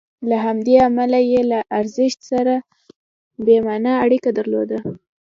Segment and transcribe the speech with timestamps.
[0.29, 2.53] له همدې امله یې له ارزښت سره
[3.45, 4.77] بې معنا اړیکه درلوده.